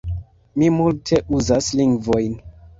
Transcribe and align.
Mi 0.61 0.69
multe 0.77 1.21
uzas 1.41 1.71
lingvojn. 1.83 2.37